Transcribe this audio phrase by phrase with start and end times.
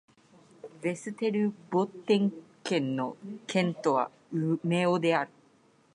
[0.81, 3.15] ヴェステルボッテン県の
[3.45, 5.31] 県都はウメオである